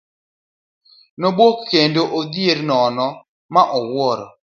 [1.19, 3.07] Nobuok kendo odhier nono
[3.53, 4.27] ma owuoro.